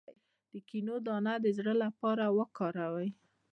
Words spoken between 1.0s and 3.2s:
دانه د زړه لپاره وکاروئ